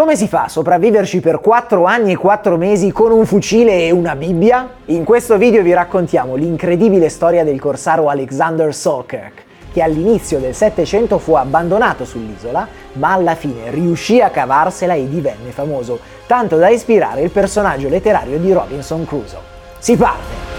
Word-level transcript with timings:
Come 0.00 0.16
si 0.16 0.28
fa 0.28 0.44
a 0.44 0.48
sopravviverci 0.48 1.20
per 1.20 1.40
4 1.40 1.84
anni 1.84 2.12
e 2.12 2.16
4 2.16 2.56
mesi 2.56 2.90
con 2.90 3.12
un 3.12 3.26
fucile 3.26 3.84
e 3.84 3.90
una 3.90 4.16
Bibbia? 4.16 4.66
In 4.86 5.04
questo 5.04 5.36
video 5.36 5.62
vi 5.62 5.74
raccontiamo 5.74 6.36
l'incredibile 6.36 7.10
storia 7.10 7.44
del 7.44 7.60
corsaro 7.60 8.08
Alexander 8.08 8.74
Selkirk, 8.74 9.44
che 9.70 9.82
all'inizio 9.82 10.38
del 10.38 10.54
Settecento 10.54 11.18
fu 11.18 11.34
abbandonato 11.34 12.06
sull'isola, 12.06 12.66
ma 12.94 13.12
alla 13.12 13.34
fine 13.34 13.70
riuscì 13.70 14.22
a 14.22 14.30
cavarsela 14.30 14.94
e 14.94 15.06
divenne 15.06 15.50
famoso, 15.50 15.98
tanto 16.26 16.56
da 16.56 16.70
ispirare 16.70 17.20
il 17.20 17.30
personaggio 17.30 17.90
letterario 17.90 18.38
di 18.38 18.54
Robinson 18.54 19.04
Crusoe. 19.04 19.40
Si 19.80 19.98
parte! 19.98 20.49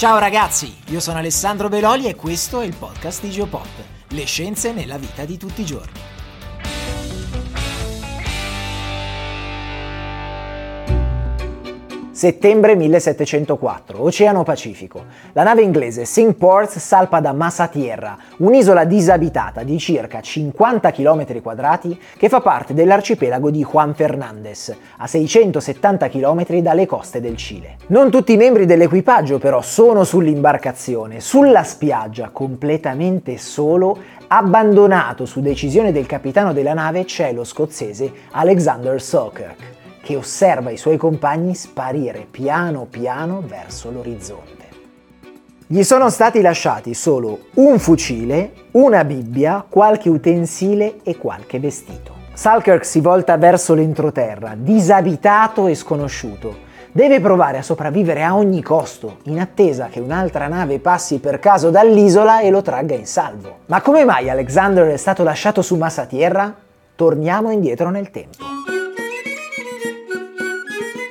Ciao 0.00 0.16
ragazzi, 0.16 0.74
io 0.86 0.98
sono 0.98 1.18
Alessandro 1.18 1.68
Beloli 1.68 2.06
e 2.06 2.14
questo 2.14 2.62
è 2.62 2.64
il 2.64 2.74
podcast 2.74 3.20
di 3.20 3.28
Geopop, 3.28 3.66
le 4.08 4.24
scienze 4.24 4.72
nella 4.72 4.96
vita 4.96 5.26
di 5.26 5.36
tutti 5.36 5.60
i 5.60 5.66
giorni. 5.66 6.19
Settembre 12.20 12.76
1704, 12.76 14.02
Oceano 14.02 14.42
Pacifico. 14.42 15.04
La 15.32 15.42
nave 15.42 15.62
inglese 15.62 16.04
Cinque 16.04 16.34
Ports 16.34 16.76
salpa 16.78 17.18
da 17.18 17.32
Massa 17.32 17.66
Tierra, 17.68 18.14
un'isola 18.40 18.84
disabitata 18.84 19.62
di 19.62 19.78
circa 19.78 20.20
50 20.20 20.90
km 20.90 21.40
quadrati 21.40 21.98
che 22.18 22.28
fa 22.28 22.42
parte 22.42 22.74
dell'arcipelago 22.74 23.50
di 23.50 23.64
Juan 23.64 23.94
Fernández, 23.94 24.70
a 24.98 25.06
670 25.06 26.10
km 26.10 26.58
dalle 26.58 26.84
coste 26.84 27.22
del 27.22 27.38
Cile. 27.38 27.76
Non 27.86 28.10
tutti 28.10 28.34
i 28.34 28.36
membri 28.36 28.66
dell'equipaggio 28.66 29.38
però 29.38 29.62
sono 29.62 30.04
sull'imbarcazione, 30.04 31.20
sulla 31.20 31.62
spiaggia, 31.62 32.28
completamente 32.28 33.38
solo, 33.38 33.96
abbandonato 34.26 35.24
su 35.24 35.40
decisione 35.40 35.90
del 35.90 36.04
capitano 36.04 36.52
della 36.52 36.74
nave 36.74 37.06
c'è 37.06 37.32
lo 37.32 37.44
scozzese 37.44 38.12
Alexander 38.32 39.00
Selkirk 39.00 39.78
che 40.02 40.16
osserva 40.16 40.70
i 40.70 40.76
suoi 40.76 40.96
compagni 40.96 41.54
sparire 41.54 42.26
piano 42.30 42.86
piano 42.88 43.42
verso 43.46 43.90
l'orizzonte. 43.90 44.68
Gli 45.66 45.84
sono 45.84 46.10
stati 46.10 46.40
lasciati 46.40 46.94
solo 46.94 47.46
un 47.54 47.78
fucile, 47.78 48.52
una 48.72 49.04
Bibbia, 49.04 49.64
qualche 49.68 50.08
utensile 50.08 50.96
e 51.04 51.16
qualche 51.16 51.60
vestito. 51.60 52.12
Salkirk 52.32 52.84
si 52.84 53.00
volta 53.00 53.36
verso 53.36 53.74
l'entroterra, 53.74 54.54
disabitato 54.56 55.68
e 55.68 55.76
sconosciuto. 55.76 56.68
Deve 56.90 57.20
provare 57.20 57.58
a 57.58 57.62
sopravvivere 57.62 58.24
a 58.24 58.34
ogni 58.34 58.62
costo, 58.62 59.18
in 59.24 59.38
attesa 59.38 59.86
che 59.86 60.00
un'altra 60.00 60.48
nave 60.48 60.80
passi 60.80 61.20
per 61.20 61.38
caso 61.38 61.70
dall'isola 61.70 62.40
e 62.40 62.50
lo 62.50 62.62
tragga 62.62 62.96
in 62.96 63.06
salvo. 63.06 63.58
Ma 63.66 63.80
come 63.80 64.04
mai 64.04 64.28
Alexander 64.28 64.88
è 64.88 64.96
stato 64.96 65.22
lasciato 65.22 65.62
su 65.62 65.76
massa 65.76 66.06
tierra? 66.06 66.52
Torniamo 66.96 67.52
indietro 67.52 67.90
nel 67.90 68.10
tempo. 68.10 68.69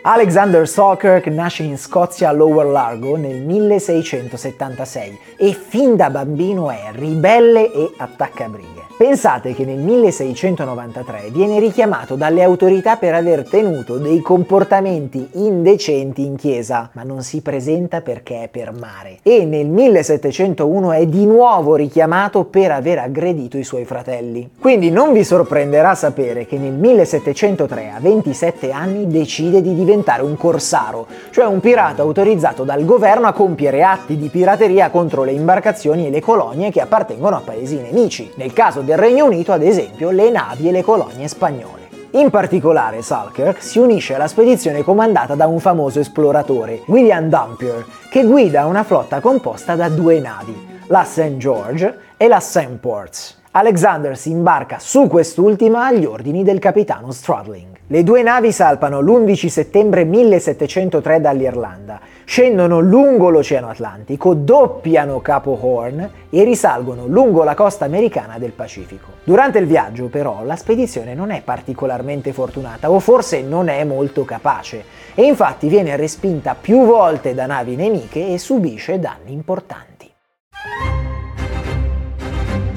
Alexander 0.02 0.66
Selkirk 0.66 1.28
nasce 1.28 1.64
in 1.64 1.78
Scozia 1.78 2.30
a 2.30 2.32
Lower 2.32 2.68
Largo 2.68 3.18
nel 3.18 3.42
1676 3.42 5.20
e 5.38 5.52
fin 5.52 5.98
da 5.98 6.10
bambino 6.10 6.72
è 6.72 6.84
ribelle 6.94 7.70
e 7.70 7.92
attaccabrighe. 7.98 8.88
Pensate 8.98 9.54
che 9.54 9.66
nel 9.66 9.78
1693 9.78 11.30
viene 11.32 11.60
richiamato 11.60 12.16
dalle 12.16 12.44
autorità 12.44 12.96
per 12.98 13.14
aver 13.14 13.48
tenuto 13.48 13.98
dei 13.98 14.20
comportamenti 14.22 15.30
indecenti 15.34 16.26
in 16.26 16.36
chiesa, 16.36 16.90
ma 16.94 17.04
non 17.04 17.22
si 17.22 17.42
presenta 17.42 18.02
perché 18.02 18.44
è 18.44 18.48
per 18.50 18.74
mare. 18.74 19.20
E 19.24 19.46
nel 19.46 19.68
1701 19.68 20.92
è 20.92 21.06
di 21.08 21.26
nuovo 21.26 21.76
richiamato 21.76 22.44
per 22.46 22.72
aver 22.72 23.00
aggredito 23.00 23.58
i 23.58 23.64
suoi 23.64 23.86
fratelli. 23.86 24.50
Quindi 24.60 24.92
non 24.92 25.14
vi 25.14 25.24
sorprenderà 25.24 25.96
sapere 25.96 26.46
che 26.46 26.58
nel 26.58 26.74
1703, 26.74 27.92
a 27.96 28.00
27 28.02 28.72
anni, 28.72 29.08
decide 29.08 29.62
di 29.62 29.70
diventare 29.70 29.89
un 29.94 30.38
corsaro, 30.38 31.08
cioè 31.32 31.46
un 31.46 31.60
pirata 31.60 32.02
autorizzato 32.02 32.64
dal 32.64 32.86
governo 32.86 33.28
a 33.28 33.34
compiere 33.34 33.84
atti 33.84 34.18
di 34.18 34.30
pirateria 34.30 34.90
contro 34.90 35.24
le 35.24 35.32
imbarcazioni 35.32 36.08
e 36.08 36.10
le 36.10 36.22
colonie 36.22 36.72
che 36.72 36.82
appartengono 36.82 37.36
a 37.36 37.42
paesi 37.44 37.80
nemici. 37.80 38.32
Nel 38.36 38.54
caso 38.54 38.82
del 38.82 38.98
Regno 38.98 39.26
Unito, 39.26 39.52
ad 39.52 39.64
esempio, 39.64 40.10
le 40.12 40.30
navi 40.30 40.70
e 40.70 40.72
le 40.72 40.84
colonie 40.84 41.28
spagnole. 41.28 41.88
In 42.12 42.32
particolare 42.32 43.04
Selkirk 43.04 43.62
si 43.62 43.78
unisce 43.78 44.16
alla 44.16 44.28
spedizione 44.28 44.84
comandata 44.84 45.36
da 45.36 45.46
un 45.46 45.60
famoso 45.60 46.00
esploratore, 46.00 46.82
William 46.88 47.30
Dampier, 47.30 47.86
che 48.10 48.24
guida 48.24 48.66
una 48.66 48.84
flotta 48.84 49.20
composta 49.20 49.76
da 49.76 49.90
due 49.90 50.20
navi, 50.20 50.82
la 50.88 51.04
St. 51.04 51.38
George 51.38 51.98
e 52.18 52.28
la 52.28 52.40
St. 52.40 52.78
Ports. 52.80 53.38
Alexander 53.52 54.18
si 54.18 54.32
imbarca 54.32 54.78
su 54.80 55.08
quest'ultima 55.08 55.86
agli 55.86 56.06
ordini 56.06 56.44
del 56.44 56.60
capitano 56.60 57.12
Stradling. 57.12 57.79
Le 57.92 58.04
due 58.04 58.22
navi 58.22 58.52
salpano 58.52 59.02
l'11 59.02 59.48
settembre 59.48 60.04
1703 60.04 61.22
dall'Irlanda, 61.22 62.00
scendono 62.24 62.80
lungo 62.80 63.30
l'Oceano 63.30 63.68
Atlantico, 63.68 64.36
doppiano 64.36 65.22
Capo 65.22 65.58
Horn 65.60 66.08
e 66.30 66.44
risalgono 66.44 67.08
lungo 67.08 67.44
la 67.44 67.56
costa 67.56 67.86
americana 67.86 68.38
del 68.38 68.52
Pacifico. 68.52 69.08
Durante 69.24 69.58
il 69.58 69.66
viaggio 69.66 70.06
però 70.06 70.44
la 70.44 70.56
spedizione 70.56 71.16
non 71.16 71.32
è 71.32 71.42
particolarmente 71.42 72.32
fortunata 72.32 72.92
o 72.92 73.00
forse 73.00 73.42
non 73.42 73.70
è 73.70 73.84
molto 73.84 74.24
capace 74.24 74.84
e 75.16 75.24
infatti 75.24 75.68
viene 75.68 75.96
respinta 75.96 76.54
più 76.54 76.86
volte 76.86 77.34
da 77.34 77.48
navi 77.48 77.76
nemiche 77.76 78.32
e 78.32 78.38
subisce 78.38 79.00
danni 79.00 79.32
importanti. 79.32 79.89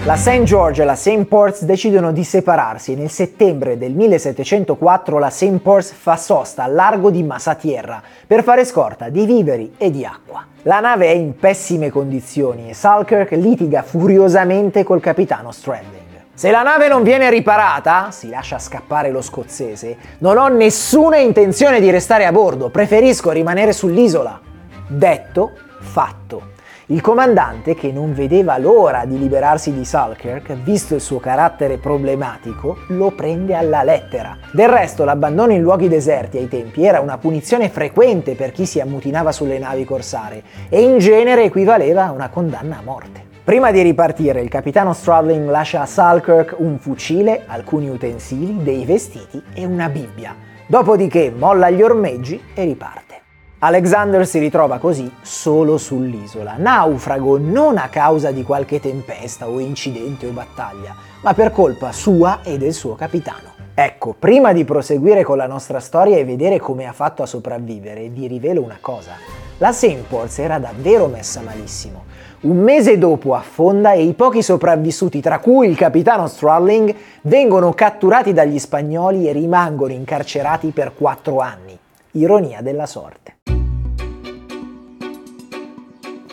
La 0.04 0.16
St. 0.16 0.42
George 0.42 0.82
e 0.82 0.84
la 0.84 0.96
St. 0.96 1.26
Ports 1.26 1.62
decidono 1.62 2.10
di 2.10 2.24
separarsi 2.24 2.92
e 2.92 2.96
nel 2.96 3.08
settembre 3.08 3.78
del 3.78 3.92
1704 3.92 5.16
la 5.16 5.30
St. 5.30 5.58
Ports 5.58 5.92
fa 5.92 6.16
sosta 6.16 6.64
al 6.64 6.74
largo 6.74 7.08
di 7.08 7.22
Massatierra 7.22 8.02
per 8.26 8.42
fare 8.42 8.64
scorta 8.64 9.10
di 9.10 9.24
viveri 9.26 9.74
e 9.78 9.92
di 9.92 10.04
acqua. 10.04 10.44
La 10.62 10.80
nave 10.80 11.06
è 11.06 11.14
in 11.14 11.36
pessime 11.36 11.88
condizioni 11.88 12.68
e 12.68 12.74
Salkirk 12.74 13.30
litiga 13.30 13.84
furiosamente 13.84 14.82
col 14.82 14.98
capitano 14.98 15.52
Stranding. 15.52 16.00
Se 16.34 16.50
la 16.50 16.62
nave 16.62 16.88
non 16.88 17.04
viene 17.04 17.30
riparata, 17.30 18.10
si 18.10 18.28
lascia 18.28 18.58
scappare 18.58 19.12
lo 19.12 19.22
scozzese, 19.22 19.96
non 20.19 20.36
ho 20.36 20.48
nessuna 20.48 21.19
intenzione 21.19 21.78
di 21.78 21.90
restare 21.92 22.26
a 22.26 22.32
bordo, 22.32 22.70
preferisco 22.70 23.30
rimanere 23.30 23.72
sull'isola. 23.72 24.40
Detto, 24.88 25.52
fatto. 25.78 26.50
Il 26.87 27.00
comandante, 27.00 27.75
che 27.75 27.93
non 27.93 28.12
vedeva 28.12 28.59
l'ora 28.59 29.04
di 29.04 29.16
liberarsi 29.16 29.72
di 29.72 29.84
Salkirk, 29.84 30.54
visto 30.54 30.97
il 30.97 31.00
suo 31.00 31.20
carattere 31.20 31.78
problematico, 31.78 32.78
lo 32.88 33.12
prende 33.12 33.54
alla 33.54 33.84
lettera. 33.84 34.37
Del 34.53 34.69
resto, 34.69 35.04
l'abbandono 35.04 35.53
in 35.53 35.62
luoghi 35.62 35.87
deserti 35.87 36.38
ai 36.38 36.48
tempi 36.48 36.84
era 36.84 36.98
una 36.98 37.19
punizione 37.19 37.69
frequente 37.69 38.34
per 38.34 38.50
chi 38.50 38.66
si 38.66 38.81
ammutinava 38.81 39.31
sulle 39.31 39.60
navi 39.60 39.84
corsare 39.84 40.43
e 40.69 40.82
in 40.82 40.98
genere 40.98 41.44
equivaleva 41.44 42.06
a 42.06 42.10
una 42.12 42.28
condanna 42.31 42.78
a 42.78 42.82
morte. 42.82 43.31
Prima 43.44 43.70
di 43.70 43.81
ripartire, 43.82 44.41
il 44.41 44.49
capitano 44.49 44.93
Stradling 44.93 45.49
lascia 45.49 45.82
a 45.82 45.87
Salkirk 45.87 46.56
un 46.58 46.79
fucile, 46.79 47.43
alcuni 47.46 47.90
utensili, 47.90 48.61
dei 48.62 48.84
vestiti 48.84 49.40
e 49.55 49.64
una 49.64 49.88
Bibbia. 49.88 50.34
Dopodiché 50.67 51.31
molla 51.31 51.70
gli 51.70 51.82
ormeggi 51.82 52.40
e 52.55 52.64
riparte. 52.64 53.12
Alexander 53.64 54.26
si 54.26 54.41
ritrova 54.41 54.79
così 54.79 55.09
solo 55.20 55.79
sull'isola, 55.79 56.56
naufrago 56.59 57.38
non 57.38 57.79
a 57.79 57.87
causa 57.88 58.32
di 58.32 58.43
qualche 58.43 58.81
tempesta 58.81 59.49
o 59.49 59.61
incidente 59.61 60.26
o 60.26 60.32
battaglia, 60.32 60.93
ma 61.23 61.32
per 61.32 61.53
colpa 61.53 61.93
sua 61.93 62.41
e 62.43 62.59
del 62.59 62.73
suo 62.73 62.97
capitano. 62.97 63.50
Ecco, 63.73 64.17
prima 64.19 64.53
di 64.53 64.64
proseguire 64.64 65.23
con 65.23 65.37
la 65.37 65.47
nostra 65.47 65.79
storia 65.79 66.17
e 66.17 66.25
vedere 66.25 66.59
come 66.59 66.88
ha 66.88 66.93
fatto 66.93 67.23
a 67.23 67.26
sopravvivere, 67.26 68.09
vi 68.09 68.26
rivelo 68.26 68.64
una 68.64 68.79
cosa. 68.81 69.12
La 69.59 69.70
St. 69.70 70.08
Ports 70.08 70.41
era 70.41 70.58
davvero 70.58 71.06
messa 71.06 71.41
malissimo. 71.41 72.06
Un 72.41 72.56
mese 72.56 72.99
dopo 72.99 73.37
affonda 73.37 73.93
e 73.93 74.03
i 74.03 74.15
pochi 74.15 74.43
sopravvissuti, 74.43 75.20
tra 75.20 75.38
cui 75.38 75.69
il 75.69 75.76
capitano 75.76 76.26
Stradling, 76.26 76.93
vengono 77.23 77.73
catturati 77.75 78.32
dagli 78.32 78.58
spagnoli 78.58 79.29
e 79.29 79.32
rimangono 79.32 79.93
incarcerati 79.93 80.73
per 80.73 80.94
quattro 80.97 81.38
anni. 81.38 81.79
Ironia 82.14 82.61
della 82.61 82.85
sorte. 82.85 83.38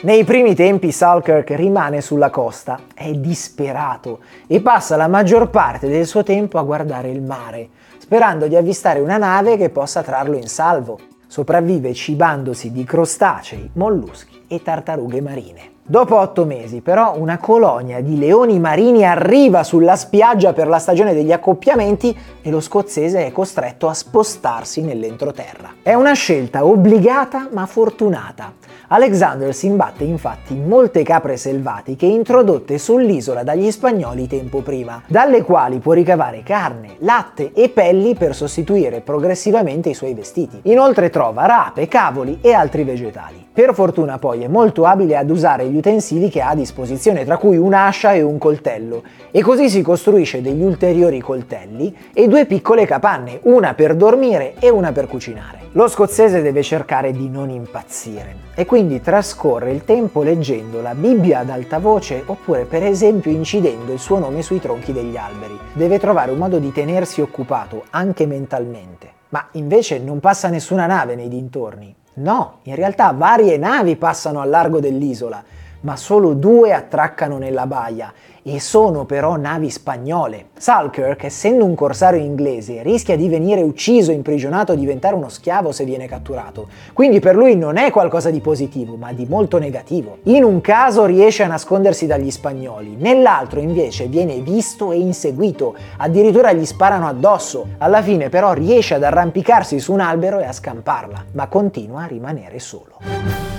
Nei 0.02 0.26
primi 0.26 0.54
tempi 0.54 0.92
Salkirk 0.92 1.52
rimane 1.52 2.02
sulla 2.02 2.30
costa, 2.30 2.80
è 2.94 3.12
disperato 3.14 4.20
e 4.46 4.62
passa 4.62 4.98
la 4.98 5.08
maggior 5.08 5.50
parte 5.50 5.88
del 5.88 6.06
suo 6.06 6.24
tempo 6.24 6.58
a 6.58 6.64
guardare 6.64 7.10
il 7.10 7.22
mare, 7.22 7.70
sperando 7.98 8.48
di 8.48 8.58
avvistare 8.58 9.00
una 9.00 9.18
nave 9.18 9.56
che 9.56 9.70
possa 9.70 10.04
trarlo 10.04 10.36
in 10.36 10.48
salvo. 10.48 11.00
Sopravvive 11.28 11.94
cibandosi 11.94 12.74
di 12.74 12.84
crostacei, 12.84 13.70
molluschi 13.74 14.46
e 14.50 14.62
tartarughe 14.62 15.22
marine. 15.22 15.79
Dopo 15.92 16.18
otto 16.18 16.46
mesi, 16.46 16.82
però, 16.82 17.16
una 17.18 17.40
colonia 17.40 18.00
di 18.00 18.20
leoni 18.20 18.60
marini 18.60 19.04
arriva 19.04 19.64
sulla 19.64 19.96
spiaggia 19.96 20.54
per 20.54 20.68
la 20.68 20.78
stagione 20.78 21.16
degli 21.16 21.32
accoppiamenti 21.32 22.16
e 22.44 22.52
lo 22.52 22.60
scozzese 22.60 23.26
è 23.26 23.32
costretto 23.32 23.88
a 23.88 23.96
spostarsi 23.96 24.84
nell'entroterra. 24.84 25.78
È 25.82 25.96
una 25.96 26.14
scelta 26.14 26.64
obbligata 26.64 27.48
ma 27.52 27.66
fortunata. 27.66 28.54
Alexander 28.90 29.54
si 29.54 29.66
imbatte 29.66 30.04
infatti 30.04 30.54
in 30.54 30.68
molte 30.68 31.02
capre 31.02 31.38
selvatiche 31.38 32.06
introdotte 32.06 32.78
sull'isola 32.78 33.42
dagli 33.42 33.72
spagnoli 33.72 34.28
tempo 34.28 34.62
prima, 34.62 35.02
dalle 35.08 35.42
quali 35.44 35.80
può 35.80 35.94
ricavare 35.94 36.44
carne, 36.44 36.98
latte 37.00 37.52
e 37.54 37.70
pelli 37.70 38.14
per 38.14 38.36
sostituire 38.36 39.02
progressivamente 39.02 39.90
i 39.90 39.96
suoi 39.96 40.14
vestiti. 40.14 40.60
Inoltre 40.64 41.10
trova 41.10 41.48
rape, 41.48 41.88
cavoli 41.88 42.38
e 42.42 42.54
altri 42.54 42.84
vegetali. 42.84 43.48
Per 43.52 43.74
fortuna 43.74 44.18
poi 44.18 44.44
è 44.44 44.48
molto 44.48 44.86
abile 44.86 45.18
ad 45.18 45.30
usare 45.30 45.66
gli 45.66 45.79
utensili 45.80 46.30
che 46.30 46.42
ha 46.42 46.50
a 46.50 46.56
disposizione, 46.56 47.26
tra 47.26 47.38
cui 47.38 47.58
un'ascia 47.58 48.14
e 48.14 48.22
un 48.22 48.38
coltello, 48.38 49.04
e 49.32 49.42
così 49.42 49.70
si 49.70 49.82
costruisce 49.82 50.42
degli 50.42 50.62
ulteriori 50.62 51.20
coltelli 51.20 51.96
e 52.14 52.28
due 52.28 52.46
piccole 52.46 52.86
capanne, 52.86 53.40
una 53.44 53.74
per 53.74 53.96
dormire 53.96 54.54
e 54.60 54.70
una 54.70 54.92
per 54.92 55.08
cucinare. 55.08 55.60
Lo 55.74 55.88
scozzese 55.88 56.42
deve 56.42 56.64
cercare 56.64 57.12
di 57.12 57.30
non 57.30 57.50
impazzire 57.50 58.48
e 58.56 58.66
quindi 58.66 59.02
trascorre 59.02 59.72
il 59.72 59.86
tempo 59.86 60.24
leggendo 60.24 60.82
la 60.82 60.96
Bibbia 60.96 61.40
ad 61.40 61.50
alta 61.50 61.78
voce 61.78 62.24
oppure 62.26 62.66
per 62.66 62.84
esempio 62.84 63.30
incidendo 63.30 63.94
il 63.94 64.00
suo 64.00 64.18
nome 64.18 64.42
sui 64.42 64.60
tronchi 64.60 64.94
degli 64.94 65.16
alberi. 65.16 65.58
Deve 65.74 66.00
trovare 66.00 66.32
un 66.32 66.40
modo 66.40 66.58
di 66.58 66.72
tenersi 66.72 67.22
occupato 67.22 67.84
anche 67.92 68.26
mentalmente. 68.26 69.12
Ma 69.30 69.48
invece 69.54 70.00
non 70.00 70.20
passa 70.20 70.50
nessuna 70.50 70.88
nave 70.88 71.14
nei 71.14 71.28
dintorni. 71.28 71.96
No, 72.16 72.62
in 72.64 72.74
realtà 72.74 73.14
varie 73.16 73.58
navi 73.58 73.96
passano 73.96 74.42
al 74.42 74.50
largo 74.50 74.80
dell'isola 74.80 75.42
ma 75.82 75.96
solo 75.96 76.34
due 76.34 76.74
attraccano 76.74 77.38
nella 77.38 77.66
baia 77.66 78.14
e 78.44 78.60
sono 78.60 79.06
però 79.06 79.36
navi 79.36 79.70
spagnole. 79.70 80.48
Salkirk, 80.58 81.24
essendo 81.24 81.66
un 81.66 81.76
corsario 81.76 82.20
inglese, 82.20 82.82
rischia 82.82 83.16
di 83.16 83.28
venire 83.28 83.62
ucciso, 83.62 84.12
imprigionato, 84.12 84.76
diventare 84.76 85.16
uno 85.16 85.30
schiavo 85.30 85.72
se 85.72 85.84
viene 85.84 86.08
catturato. 86.08 86.68
Quindi 86.94 87.20
per 87.20 87.36
lui 87.36 87.56
non 87.56 87.78
è 87.78 87.92
qualcosa 87.92 88.30
di 88.30 88.40
positivo, 88.40 88.96
ma 88.96 89.14
di 89.14 89.26
molto 89.28 89.58
negativo. 89.60 90.20
In 90.24 90.44
un 90.44 90.62
caso 90.62 91.06
riesce 91.06 91.44
a 91.44 91.48
nascondersi 91.48 92.08
dagli 92.08 92.32
spagnoli, 92.32 92.96
nell'altro 92.98 93.60
invece 93.60 94.08
viene 94.08 94.40
visto 94.40 94.92
e 94.92 94.98
inseguito, 94.98 95.76
addirittura 95.98 96.54
gli 96.54 96.66
sparano 96.66 97.08
addosso. 97.08 97.68
Alla 97.78 98.02
fine 98.02 98.30
però 98.30 98.54
riesce 98.54 98.96
ad 98.96 99.04
arrampicarsi 99.04 99.80
su 99.80 99.94
un 99.94 100.00
albero 100.00 100.40
e 100.40 100.46
a 100.46 100.52
scamparla, 100.54 101.26
ma 101.34 101.48
continua 101.48 102.04
a 102.04 102.08
rimanere 102.08 102.60
solo. 102.60 103.59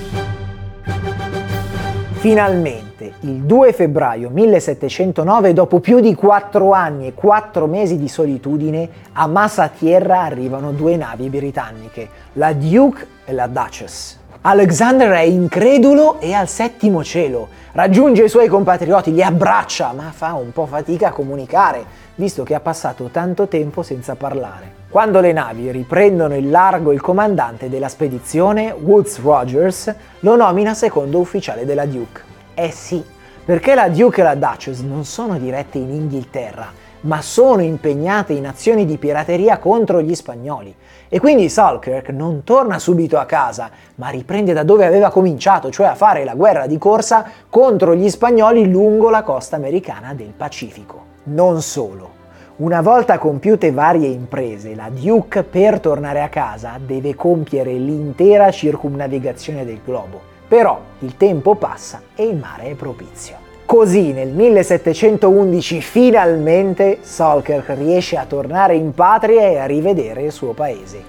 Finalmente, 2.21 3.15
il 3.21 3.45
2 3.45 3.73
febbraio 3.73 4.29
1709, 4.29 5.55
dopo 5.55 5.81
più 5.81 6.01
di 6.01 6.15
quattro 6.15 6.73
anni 6.73 7.07
e 7.07 7.15
quattro 7.15 7.67
mesi 7.67 7.97
di 7.97 8.09
solitudine, 8.09 8.91
a 9.13 9.27
Massa 9.27 9.69
Tierra 9.69 10.21
arrivano 10.21 10.73
due 10.73 10.99
navi 10.99 11.31
britanniche, 11.31 12.11
la 12.35 12.53
Duke 12.53 13.07
e 13.25 13.33
la 13.33 13.47
Duchess. 13.47 14.19
Alexander 14.43 15.13
è 15.13 15.23
incredulo 15.23 16.21
e 16.21 16.35
al 16.35 16.47
settimo 16.47 17.03
cielo. 17.03 17.49
Raggiunge 17.73 18.25
i 18.25 18.29
suoi 18.29 18.49
compatrioti, 18.49 19.15
li 19.15 19.23
abbraccia, 19.23 19.91
ma 19.97 20.11
fa 20.13 20.35
un 20.35 20.53
po' 20.53 20.67
fatica 20.67 21.09
a 21.09 21.13
comunicare, 21.13 21.83
visto 22.17 22.43
che 22.43 22.55
ha 22.55 22.61
passato 22.61 23.09
tanto 23.11 23.49
tempo 23.49 23.83
senza 23.83 24.15
parlare. 24.15 24.80
Quando 24.91 25.21
le 25.21 25.31
navi 25.31 25.71
riprendono 25.71 26.35
il 26.35 26.51
largo, 26.51 26.91
il 26.91 27.01
comandante 27.01 27.69
della 27.69 27.87
spedizione, 27.87 28.73
Woods 28.73 29.21
Rogers, 29.21 29.95
lo 30.19 30.35
nomina 30.35 30.75
secondo 30.75 31.21
ufficiale 31.21 31.65
della 31.65 31.87
Duke. 31.87 32.23
Eh 32.55 32.73
sì, 32.73 33.01
perché 33.45 33.77
la 33.77 33.89
Duke 33.89 34.21
e 34.21 34.25
la 34.25 34.35
Duchess 34.35 34.81
non 34.81 35.05
sono 35.05 35.39
dirette 35.39 35.79
in 35.79 35.91
Inghilterra, 35.91 36.73
ma 37.03 37.23
sono 37.23 37.63
impegnate 37.63 38.33
in 38.33 38.49
azioni 38.49 38.85
di 38.85 38.97
pirateria 38.97 39.59
contro 39.59 40.03
gli 40.03 40.13
spagnoli. 40.17 40.75
E 41.09 41.21
quindi 41.21 41.49
Salkirk 41.49 42.09
non 42.09 42.43
torna 42.43 42.81
subito 42.81 43.17
a 43.17 43.27
casa, 43.27 43.71
ma 43.95 44.09
riprende 44.09 44.53
da 44.53 44.65
dove 44.65 44.87
aveva 44.87 45.11
cominciato, 45.11 45.71
cioè 45.71 45.87
a 45.87 45.95
fare 45.95 46.25
la 46.25 46.35
guerra 46.35 46.67
di 46.67 46.79
corsa 46.79 47.25
contro 47.49 47.95
gli 47.95 48.11
spagnoli 48.11 48.69
lungo 48.69 49.09
la 49.09 49.23
costa 49.23 49.55
americana 49.55 50.15
del 50.15 50.33
Pacifico. 50.37 51.05
Non 51.27 51.63
solo. 51.63 52.19
Una 52.61 52.83
volta 52.83 53.17
compiute 53.17 53.73
varie 53.73 54.09
imprese, 54.09 54.75
la 54.75 54.91
Duke 54.93 55.45
per 55.45 55.81
tornare 55.81 56.21
a 56.21 56.29
casa 56.29 56.79
deve 56.79 57.15
compiere 57.15 57.73
l'intera 57.73 58.51
circumnavigazione 58.51 59.65
del 59.65 59.81
globo. 59.83 60.21
Però 60.47 60.79
il 60.99 61.17
tempo 61.17 61.55
passa 61.55 62.03
e 62.15 62.25
il 62.25 62.37
mare 62.37 62.65
è 62.65 62.75
propizio. 62.75 63.37
Così 63.65 64.13
nel 64.13 64.29
1711 64.29 65.81
finalmente 65.81 66.99
Salkirk 67.01 67.71
riesce 67.79 68.19
a 68.19 68.27
tornare 68.27 68.75
in 68.75 68.93
patria 68.93 69.49
e 69.49 69.57
a 69.57 69.65
rivedere 69.65 70.25
il 70.25 70.33
suo 70.33 70.53
paese, 70.53 71.03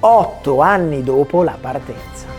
otto 0.00 0.62
anni 0.62 1.02
dopo 1.02 1.42
la 1.42 1.58
partenza. 1.60 2.33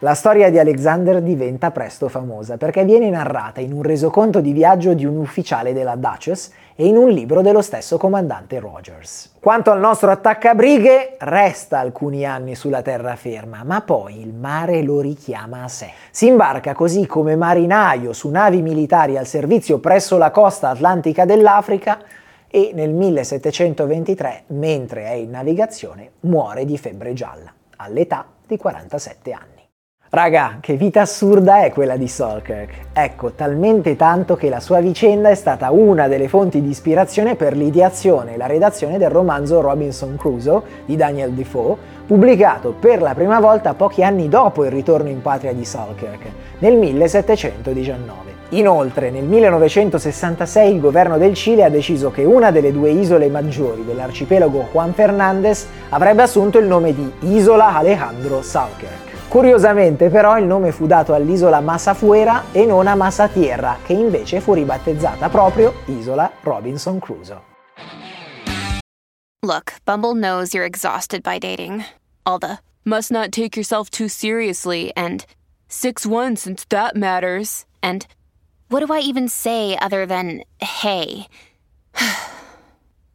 La 0.00 0.12
storia 0.12 0.50
di 0.50 0.58
Alexander 0.58 1.22
diventa 1.22 1.70
presto 1.70 2.10
famosa 2.10 2.58
perché 2.58 2.84
viene 2.84 3.08
narrata 3.08 3.62
in 3.62 3.72
un 3.72 3.80
resoconto 3.80 4.42
di 4.42 4.52
viaggio 4.52 4.92
di 4.92 5.06
un 5.06 5.16
ufficiale 5.16 5.72
della 5.72 5.96
Duchess 5.96 6.50
e 6.74 6.86
in 6.86 6.98
un 6.98 7.08
libro 7.08 7.40
dello 7.40 7.62
stesso 7.62 7.96
comandante 7.96 8.60
Rogers. 8.60 9.36
Quanto 9.40 9.70
al 9.70 9.80
nostro 9.80 10.10
attaccabrighe, 10.10 11.16
resta 11.20 11.78
alcuni 11.78 12.26
anni 12.26 12.54
sulla 12.54 12.82
terraferma, 12.82 13.64
ma 13.64 13.80
poi 13.80 14.20
il 14.20 14.34
mare 14.34 14.82
lo 14.82 15.00
richiama 15.00 15.62
a 15.62 15.68
sé. 15.68 15.88
Si 16.10 16.26
imbarca 16.26 16.74
così 16.74 17.06
come 17.06 17.34
marinaio 17.34 18.12
su 18.12 18.28
navi 18.28 18.60
militari 18.60 19.16
al 19.16 19.26
servizio 19.26 19.78
presso 19.78 20.18
la 20.18 20.30
costa 20.30 20.68
atlantica 20.68 21.24
dell'Africa 21.24 22.00
e 22.48 22.72
nel 22.74 22.92
1723, 22.92 24.42
mentre 24.48 25.06
è 25.06 25.12
in 25.12 25.30
navigazione, 25.30 26.10
muore 26.20 26.66
di 26.66 26.76
febbre 26.76 27.14
gialla, 27.14 27.50
all'età 27.76 28.26
di 28.46 28.58
47 28.58 29.32
anni. 29.32 29.55
Raga, 30.16 30.56
che 30.62 30.76
vita 30.76 31.02
assurda 31.02 31.62
è 31.62 31.70
quella 31.70 31.98
di 31.98 32.08
Salkirk. 32.08 32.86
Ecco, 32.94 33.32
talmente 33.32 33.96
tanto 33.96 34.34
che 34.34 34.48
la 34.48 34.60
sua 34.60 34.80
vicenda 34.80 35.28
è 35.28 35.34
stata 35.34 35.70
una 35.70 36.08
delle 36.08 36.26
fonti 36.26 36.62
di 36.62 36.70
ispirazione 36.70 37.34
per 37.34 37.54
l'ideazione 37.54 38.32
e 38.32 38.36
la 38.38 38.46
redazione 38.46 38.96
del 38.96 39.10
romanzo 39.10 39.60
Robinson 39.60 40.16
Crusoe 40.16 40.62
di 40.86 40.96
Daniel 40.96 41.32
Defoe, 41.32 41.76
pubblicato 42.06 42.72
per 42.72 43.02
la 43.02 43.12
prima 43.12 43.40
volta 43.40 43.74
pochi 43.74 44.02
anni 44.02 44.30
dopo 44.30 44.64
il 44.64 44.70
ritorno 44.70 45.10
in 45.10 45.20
patria 45.20 45.52
di 45.52 45.66
Salkirk, 45.66 46.22
nel 46.60 46.78
1719. 46.78 48.44
Inoltre, 48.50 49.10
nel 49.10 49.24
1966 49.24 50.72
il 50.72 50.80
governo 50.80 51.18
del 51.18 51.34
Cile 51.34 51.64
ha 51.64 51.68
deciso 51.68 52.10
che 52.10 52.24
una 52.24 52.50
delle 52.50 52.72
due 52.72 52.88
isole 52.88 53.28
maggiori 53.28 53.84
dell'arcipelago 53.84 54.68
Juan 54.72 54.94
Fernández 54.94 55.66
avrebbe 55.90 56.22
assunto 56.22 56.56
il 56.56 56.64
nome 56.64 56.94
di 56.94 57.12
Isola 57.34 57.76
Alejandro 57.76 58.40
Salkirk. 58.40 59.05
Curiosamente 59.28 60.08
però 60.08 60.38
il 60.38 60.44
nome 60.44 60.70
fu 60.72 60.86
dato 60.86 61.12
all'isola 61.12 61.60
Masafuera 61.60 62.44
e 62.52 62.64
non 62.64 62.86
a 62.86 62.94
Masatierra, 62.94 63.78
che 63.84 63.92
invece 63.92 64.40
fu 64.40 64.54
ribattezzata 64.54 65.28
proprio 65.28 65.74
Isola 65.86 66.30
Robinson 66.42 66.98
Crusoe. 67.00 67.54
Look, 69.42 69.74
Bumble 69.84 70.14
knows 70.14 70.54
you're 70.54 70.66
exhausted 70.66 71.22
by 71.22 71.38
dating. 71.38 71.84
All 72.24 72.38
the 72.38 72.58
must 72.84 73.10
not 73.10 73.30
take 73.30 73.56
yourself 73.56 73.90
too 73.90 74.08
seriously 74.08 74.92
and 74.96 75.24
6-1 75.68 76.36
since 76.36 76.64
that 76.70 76.96
matters. 76.96 77.64
And 77.82 78.06
what 78.68 78.84
do 78.84 78.92
I 78.92 79.00
even 79.00 79.28
say 79.28 79.76
other 79.80 80.06
than 80.06 80.42
hey? 80.60 81.26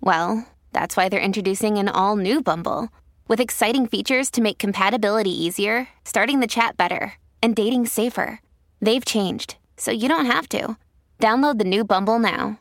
well, 0.01 0.45
that's 0.71 0.95
why 0.95 1.09
they're 1.09 1.19
introducing 1.19 1.77
an 1.77 1.89
all 1.89 2.15
new 2.15 2.41
Bumble. 2.41 2.89
With 3.27 3.39
exciting 3.39 3.87
features 3.87 4.29
to 4.31 4.41
make 4.41 4.57
compatibility 4.57 5.31
easier, 5.31 5.87
starting 6.03 6.39
the 6.39 6.47
chat 6.47 6.77
better, 6.77 7.13
and 7.41 7.55
dating 7.55 7.87
safer. 7.87 8.39
They've 8.81 9.03
changed, 9.03 9.55
so 9.77 9.91
you 9.91 10.07
don't 10.07 10.25
have 10.25 10.47
to. 10.49 10.77
Download 11.19 11.57
the 11.57 11.65
new 11.65 11.83
Bumble 11.83 12.19
now. 12.19 12.59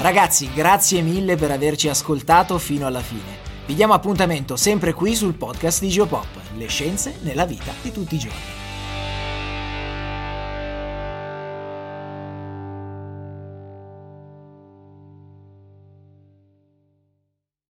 Ragazzi, 0.00 0.50
grazie 0.54 1.02
mille 1.02 1.36
per 1.36 1.50
averci 1.50 1.88
ascoltato 1.88 2.58
fino 2.58 2.86
alla 2.86 3.02
fine. 3.02 3.38
Vi 3.66 3.74
diamo 3.74 3.92
appuntamento 3.92 4.56
sempre 4.56 4.94
qui 4.94 5.14
sul 5.14 5.34
podcast 5.34 5.80
di 5.80 5.88
Geopop, 5.88 6.26
le 6.56 6.66
scienze 6.68 7.18
nella 7.20 7.44
vita 7.44 7.72
di 7.82 7.92
tutti 7.92 8.14
i 8.14 8.18
giorni. 8.18 8.59